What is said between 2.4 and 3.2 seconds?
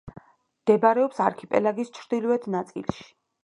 ნაწილში.